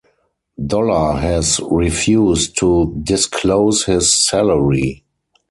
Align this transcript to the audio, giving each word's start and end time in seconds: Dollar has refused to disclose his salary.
Dollar 0.65 1.19
has 1.19 1.59
refused 1.69 2.57
to 2.57 2.99
disclose 3.03 3.85
his 3.85 4.15
salary. 4.27 5.03